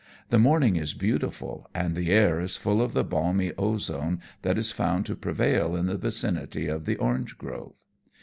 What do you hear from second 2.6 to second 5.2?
of the balmy ozone that is found to